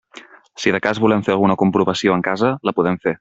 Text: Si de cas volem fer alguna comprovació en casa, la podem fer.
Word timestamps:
Si 0.61 0.73
de 0.75 0.79
cas 0.85 1.01
volem 1.03 1.21
fer 1.27 1.33
alguna 1.35 1.59
comprovació 1.65 2.17
en 2.17 2.25
casa, 2.29 2.53
la 2.71 2.79
podem 2.81 2.99
fer. 3.05 3.09